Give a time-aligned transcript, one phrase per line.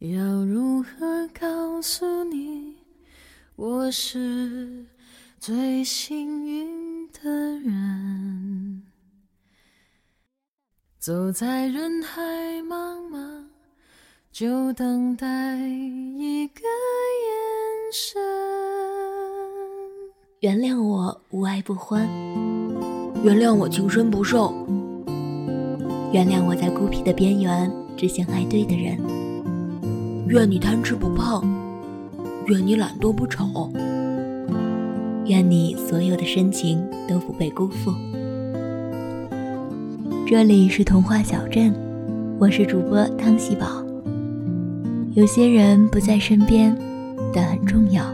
[0.00, 2.76] 要如何告诉你，
[3.54, 4.86] 我是
[5.38, 8.82] 最幸运的人？
[10.98, 12.22] 走在人海
[12.62, 13.44] 茫茫，
[14.32, 18.22] 就等待一个眼神。
[20.40, 22.08] 原谅我无爱不欢，
[23.22, 24.50] 原谅我情深不寿，
[26.10, 28.98] 原谅我在孤僻的边缘只想爱对的人。
[30.30, 31.42] 愿你贪吃不胖，
[32.46, 33.68] 愿你懒惰不丑，
[35.26, 37.92] 愿你所有的深情都不被辜负。
[40.24, 41.74] 这里是童话小镇，
[42.38, 43.84] 我是主播汤喜宝。
[45.14, 46.78] 有些人不在身边，
[47.34, 48.04] 但很重要，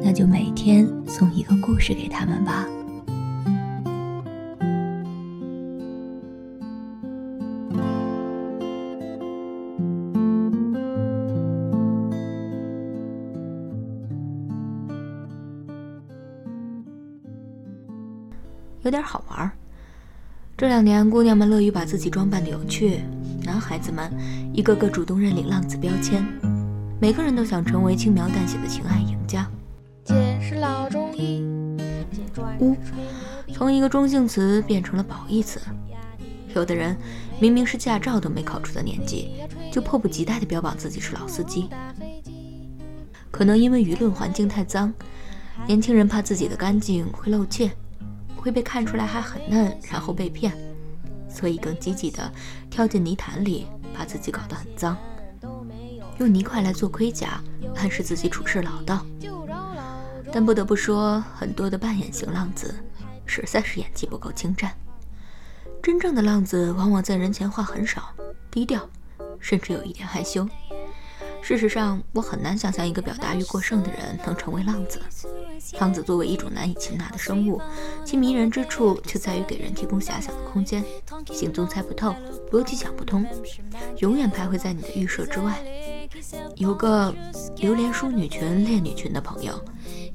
[0.00, 2.68] 那就每天送一个故事给他们吧。
[18.82, 19.50] 有点好玩。
[20.56, 23.00] 这两年，姑娘们乐于把自己装扮的有趣，
[23.44, 24.12] 男孩子们
[24.52, 26.24] 一个个主动认领浪子标签，
[27.00, 29.48] 每个人都想成为轻描淡写的情爱赢家。
[32.60, 32.76] 呜，
[33.52, 35.60] 从一个中性词变成了褒义词。
[36.54, 36.96] 有的人
[37.40, 39.30] 明明是驾照都没考出的年纪，
[39.72, 41.68] 就迫不及待地标榜自己是老司机。
[43.30, 44.92] 可能因为舆论环境太脏，
[45.66, 47.70] 年轻人怕自己的干净会露怯。
[48.42, 50.52] 会被看出来还很嫩，然后被骗，
[51.28, 52.28] 所以更积极的
[52.68, 54.96] 跳进泥潭里，把自己搞得很脏，
[56.18, 57.40] 用泥块来做盔甲，
[57.76, 59.06] 暗示自己处事老道。
[60.32, 62.74] 但不得不说，很多的扮演型浪子
[63.26, 64.72] 实在是演技不够精湛。
[65.80, 68.12] 真正的浪子往往在人前话很少，
[68.50, 68.88] 低调，
[69.38, 70.48] 甚至有一点害羞。
[71.42, 75.00] 事实上，我很难想象一个表达欲过剩的人能成为浪子。
[75.78, 77.60] 浪子作为一种难以擒拿的生物，
[78.04, 80.84] 其迷人之处就在于给人提供遐想的空间，
[81.32, 82.14] 行踪猜不透，
[82.50, 83.24] 逻辑想不通，
[83.98, 85.58] 永远徘徊在你的预设之外。
[86.56, 87.14] 有个
[87.56, 89.52] 榴莲淑女群恋女群的朋友，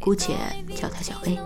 [0.00, 0.36] 姑且
[0.74, 1.38] 叫她小 A。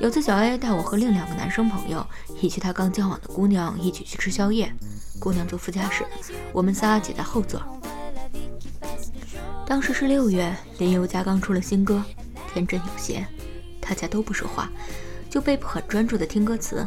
[0.00, 2.06] 有次小 A 带我和另两个男生朋友
[2.40, 4.72] 以及他刚交往的姑娘一起去吃宵夜，
[5.18, 6.04] 姑娘坐副驾驶，
[6.52, 7.60] 我们仨挤在后座。
[9.66, 12.02] 当时是六月，林宥嘉刚出了新歌
[12.52, 13.20] 《天真有邪》，
[13.80, 14.70] 大家都不说话，
[15.28, 16.86] 就被迫很专注的听歌词。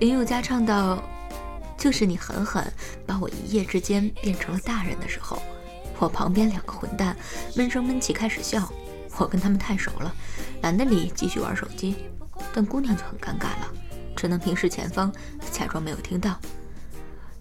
[0.00, 1.02] 林宥嘉唱到
[1.76, 2.64] ：“就是你狠狠
[3.06, 5.42] 把我一夜之间变成了大人的时候，
[5.98, 7.16] 我旁边两个混蛋
[7.54, 8.72] 闷声闷气开始笑。
[9.18, 10.14] 我跟他们太熟了，
[10.62, 11.96] 懒得理，继续玩手机。
[12.54, 13.72] 但姑娘就很尴尬了，
[14.14, 15.12] 只能平视前方，
[15.50, 16.38] 假装没有听到。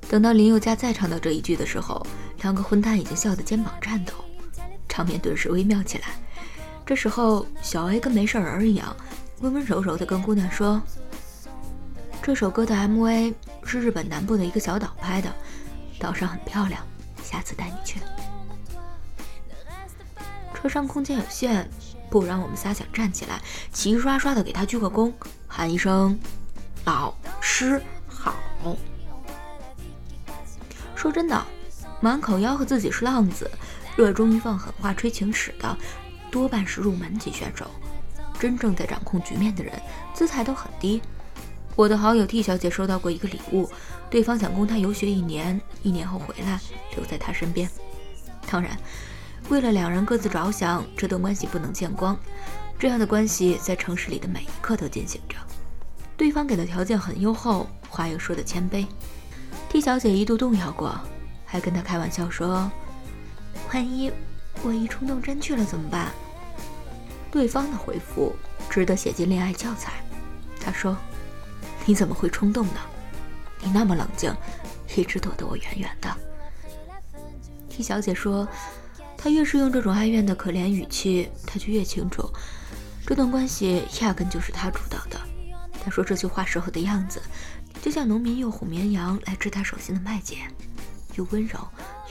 [0.09, 2.03] 等到林宥嘉再唱到这一句的时候，
[2.41, 4.13] 两个混蛋已经笑得肩膀颤抖。”
[4.89, 6.15] 场面顿时微妙起来。
[6.87, 8.95] 这时候，小 A 跟没事人一样，
[9.41, 10.81] 温温柔柔地跟姑娘说
[12.23, 13.33] ：“这首歌的 MV
[13.65, 15.29] 是日本南部的一个小岛拍的，
[15.99, 16.81] 岛上很漂亮，
[17.21, 17.99] 下次带你去。”
[20.55, 21.69] 车上空间有限，
[22.09, 23.41] 不然我们仨想站起来，
[23.73, 25.11] 齐刷刷地给他鞠个躬，
[25.45, 26.17] 喊一声
[26.85, 28.33] “老师好”。
[30.95, 31.45] 说真的，
[31.99, 33.51] 满口吆喝自己是浪子。
[33.97, 35.77] 热衷于放狠话、吹情史的，
[36.31, 37.69] 多半是入门级选手。
[38.39, 39.73] 真正在掌控局面的人，
[40.13, 41.01] 姿态都很低。
[41.75, 43.69] 我的好友 T 小姐收到过一个礼物，
[44.09, 46.59] 对方想供她游学一年，一年后回来
[46.95, 47.69] 留在她身边。
[48.49, 48.77] 当然，
[49.49, 52.17] 为了两人各自着想，这段关系不能见光。
[52.79, 55.35] 这样的关系在城市里的每一刻都进行着。
[56.15, 58.85] 对方给的条件很优厚，话又说的谦卑。
[59.69, 60.99] T 小姐一度动摇过，
[61.45, 62.69] 还跟他开玩笑说。
[63.73, 64.11] 万一
[64.63, 66.11] 万一冲动真去了怎么办？
[67.31, 68.35] 对方的回复
[68.69, 69.93] 值得写进恋爱教材。
[70.59, 70.97] 他说
[71.85, 72.79] ：“你怎么会冲动呢？
[73.61, 74.33] 你那么冷静，
[74.95, 76.09] 一直躲得我远远的。
[77.69, 78.47] ”T 小姐说
[79.17, 82.29] ：“她越是用这种哀怨的可怜语气，她就越清楚，
[83.05, 85.19] 这段关系压根就是她主导的。
[85.83, 87.21] 她说这句话时候的样子，
[87.81, 90.35] 就像农民诱唬绵羊来治他手心的麦秸，
[91.15, 91.59] 又温柔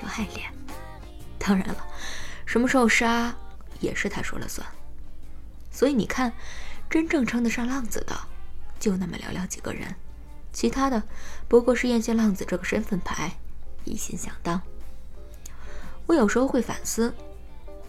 [0.01, 0.43] 又爱怜。”
[1.39, 1.77] 当然了，
[2.57, 3.37] 什么时候杀
[3.81, 4.67] 也是他说了算。
[5.71, 6.33] 所以你看，
[6.89, 8.17] 真正称得上浪子的，
[8.81, 9.95] 就那么寥寥几个人，
[10.55, 11.03] 其他的
[11.49, 13.37] 不过是艳羡浪子这个身份牌，
[13.85, 14.59] 一心想当。
[16.07, 17.13] 我有时候会反思，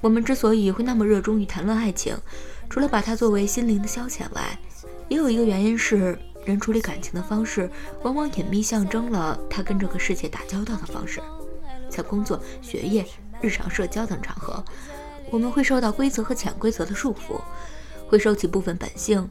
[0.02, 2.18] 我们之所以会那么热衷于谈论爱情，
[2.69, 4.60] 除了把它作为心灵的消遣外，
[5.08, 7.72] 也有一个原因是，人处理感情的方式，
[8.04, 11.22] 往往隐秘象征了他跟这个世界打交道的方式。
[11.90, 13.08] 在工作、学业、
[13.42, 14.63] 日常社交等场合，
[15.30, 17.42] 我们会受到规则和潜规则的束缚，
[18.07, 19.30] 会收起部分本性。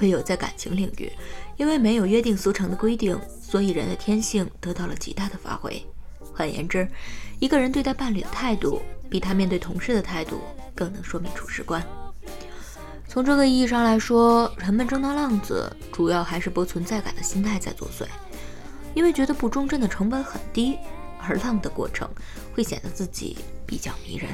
[0.00, 1.10] 唯有在感情领域，
[1.56, 5.84] 因为没有约定俗成的规定，所以人的天性得到了极大的发挥。
[6.32, 6.86] 换言之，
[7.40, 10.40] 一个人对待伴侣的态度，比他面对同事的态度
[10.72, 11.84] 更能说明处事观。
[13.08, 18.06] 从这个意义上来说，人们争当浪子，主要还是博存在感的心态在作祟，
[18.94, 20.78] 因为觉得不忠贞的成本很低，
[21.26, 22.08] 而浪的过程
[22.54, 23.36] 会显得自己
[23.66, 24.30] 比较迷人。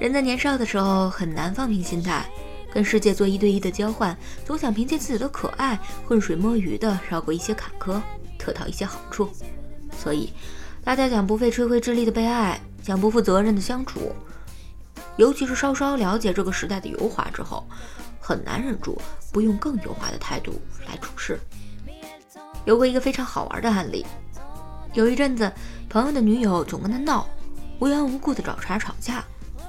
[0.00, 2.26] 人在年少的时候很难放平心态。
[2.72, 8.02] 跟世界做一对一的交换，总想凭借自己的可爱浑水摸鱼的绕过一些坎坷，
[8.36, 9.30] 得到一些好处。
[9.96, 10.32] 所以，
[10.82, 14.10] 大家想不费吹灰之力的被爱，想不负责任的相处，
[15.16, 17.64] 尤其是稍稍了解这个时代的油滑之后，
[18.18, 19.00] 很难忍住
[19.32, 21.38] 不用更油滑的态度来处事。
[22.64, 24.04] 有过一个非常好玩的案例，
[24.94, 25.52] 有一阵子，
[25.90, 27.28] 朋友的女友总跟他闹，
[27.80, 29.24] 无缘无故的找茬吵架，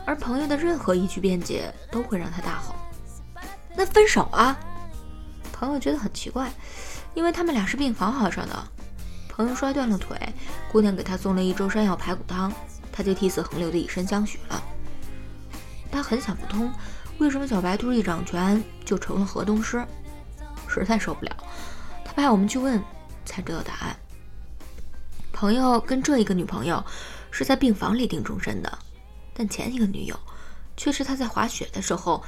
[0.06, 2.76] 而朋友的任何一句辩解都会让他大吼。
[3.76, 4.56] 那分手啊！
[5.52, 6.52] 朋友觉得很奇怪，
[7.16, 8.56] 因为他们俩是病房好上的。
[9.28, 10.16] 朋友摔断了腿，
[10.72, 12.54] 姑娘给他送了一周山药排骨汤，
[12.92, 14.64] 他就涕泗横流的以身相许了。
[15.92, 16.72] 他很想不通，
[17.18, 19.84] 为什么小白兔一掌拳就成了河东狮？
[20.68, 21.36] 实在受不了，
[22.06, 22.80] 他派我们去问，
[23.26, 23.96] 才知道答案。
[25.36, 26.82] 朋友跟这一个女朋友
[27.30, 28.80] 是在病房里定终身的，
[29.34, 30.18] 但前一个女友
[30.78, 32.24] 却是他在滑雪的时候。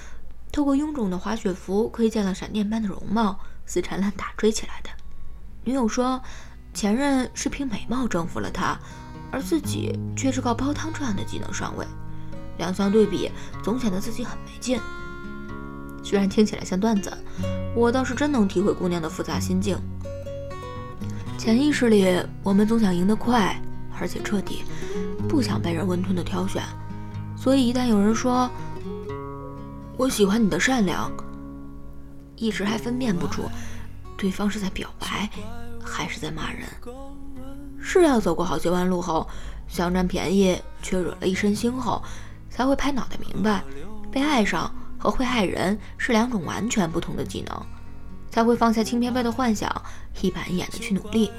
[0.49, 4.89] 透过臃肿的滑雪服窥见了闪电般的容貌，死缠烂打追起来的。
[5.65, 6.21] 女友说，
[6.73, 8.79] 前任是凭美貌征服了他，
[9.29, 11.85] 而自己却是靠煲汤这样的技能上位。
[12.57, 13.29] 两相对比，
[13.61, 14.79] 总显得自己很没劲。
[16.01, 17.15] 虽然听起来像段子，
[17.75, 19.77] 我倒是真能体会姑娘的复杂心境。
[21.37, 23.55] 潜意识里，我们总想赢得快，
[23.99, 24.63] 而且彻底，
[25.29, 26.63] 不想被人温吞的挑选。
[27.37, 28.49] 所以一旦有人说，
[29.95, 31.11] 我喜欢你的善良，
[32.35, 33.43] 一时还分辨不出，
[34.17, 35.29] 对方是在表白，
[35.81, 36.67] 还是在骂人。
[37.79, 39.27] 是要走过好些弯路后，
[39.67, 42.01] 想占便宜却惹了一身腥后，
[42.49, 43.63] 才会拍脑袋明白，
[44.11, 47.65] 被爱上和会害人是两种完全不同的技能，
[48.37, 49.67] 才会放下轻飘飘的幻想，
[50.21, 51.31] 一板一眼的去努力，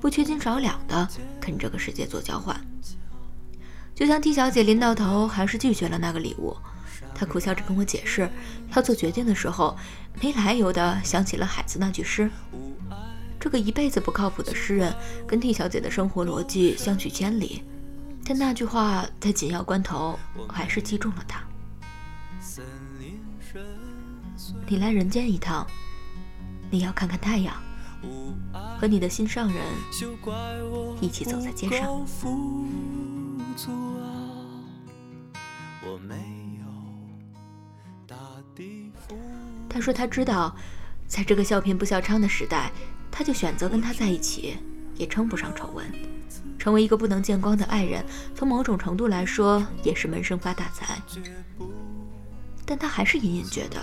[0.00, 1.06] 不缺斤少两的
[1.38, 2.58] 跟这个世界做交换。
[3.94, 6.56] 就像 T 小姐临到头，还是拒绝了那个礼物。
[7.14, 8.30] 他苦笑着跟我解释，
[8.74, 9.76] 要做决定的时候，
[10.22, 12.30] 没来由的想起了海子那句诗。
[13.38, 14.96] 这个一辈子不靠谱的诗人，
[15.26, 17.62] 跟 T 小姐的生活逻辑相去千里，
[18.24, 20.18] 但那句话在紧要关头
[20.48, 21.42] 还是击中了他。
[24.66, 25.66] 你来人间一趟，
[26.70, 27.54] 你要看看太阳，
[28.78, 29.64] 和你的心上人
[31.00, 32.06] 一起走在街上。
[39.68, 40.54] 他说：“他知道，
[41.06, 42.72] 在这个笑贫不笑娼的时代，
[43.10, 44.56] 他就选择跟他在一起，
[44.96, 45.86] 也称不上丑闻。
[46.58, 48.04] 成为一个不能见光的爱人，
[48.34, 51.00] 从某种程度来说，也是闷声发大财。
[52.66, 53.80] 但他还是隐隐觉得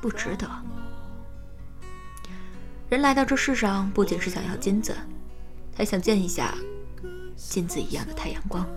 [0.00, 0.48] 不值得。
[2.92, 4.94] 人来到这世上，不仅是想要金子，
[5.74, 6.54] 还想见一下
[7.34, 8.68] 金子一样的太阳光。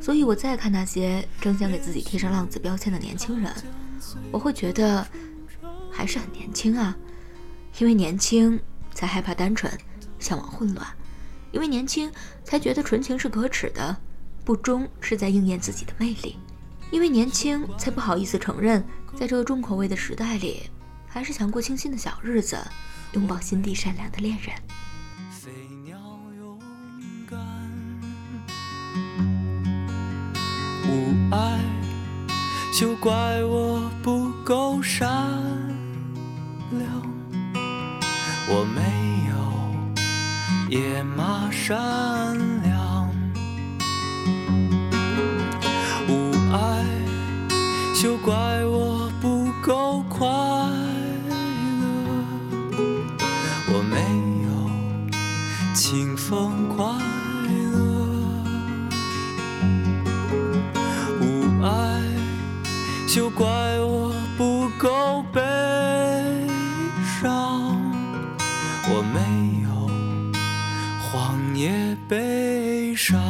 [0.00, 3.52] 所以，我再看那些争相给自己贴上浪子标签的年轻人。”
[4.30, 5.04] 我会觉得
[5.90, 6.96] 还是很年轻啊，
[7.80, 8.60] 因为年轻
[8.94, 9.76] 才害怕单纯，
[10.20, 10.86] 向往混乱；
[11.50, 12.08] 因为年轻
[12.44, 13.96] 才觉得纯情是可耻的，
[14.44, 16.36] 不忠是在应验自己的魅力；
[16.92, 18.84] 因为年轻才不好意思承认，
[19.16, 20.70] 在这个重口味的时代里，
[21.12, 22.58] 还是想过清新的小日子，
[23.12, 24.56] 拥抱心地善良的恋人。
[25.30, 25.50] 飞
[25.84, 25.94] 鸟
[26.38, 26.58] 勇
[27.28, 27.38] 敢，
[30.88, 31.60] 无爱。
[32.80, 33.12] 就怪
[33.44, 35.06] 我不够善
[36.70, 36.82] 良，
[38.48, 38.80] 我没
[39.28, 43.12] 有野马善良，
[46.08, 46.82] 无爱
[48.02, 50.26] 就怪我不够快
[63.14, 63.46] 就怪
[63.80, 65.38] 我不够悲
[67.20, 67.76] 伤，
[68.88, 69.20] 我没
[69.64, 69.68] 有
[71.02, 73.20] 荒野悲伤，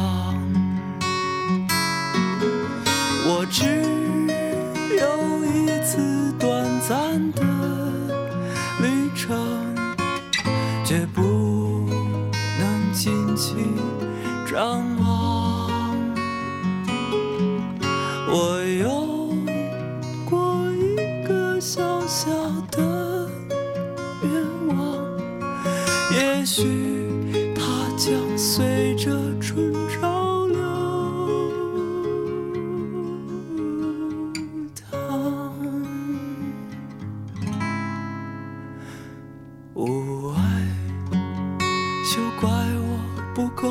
[42.03, 42.99] 休怪我
[43.33, 43.69] 不够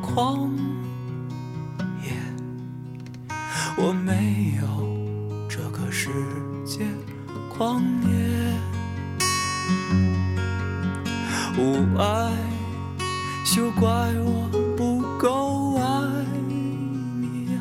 [0.00, 0.48] 狂
[2.04, 2.12] 野，
[3.76, 4.64] 我没有
[5.48, 6.08] 这个世
[6.64, 6.86] 界
[7.50, 8.14] 狂野。
[11.58, 12.32] 无爱，
[13.44, 13.90] 休怪
[14.22, 15.82] 我不够爱
[16.48, 17.58] 你啊，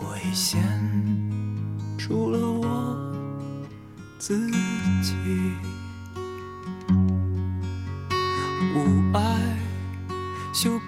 [0.00, 0.58] 我已献
[1.98, 2.96] 出了我
[4.18, 4.50] 自
[5.02, 5.14] 己。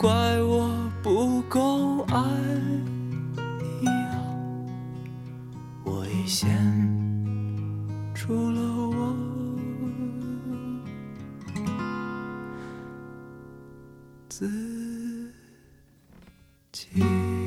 [0.01, 0.09] 怪
[0.41, 2.17] 我不够爱
[3.83, 4.17] 你啊！
[5.85, 6.49] 我已献
[8.15, 9.15] 出了我
[14.31, 14.49] 自
[16.73, 17.40] 己。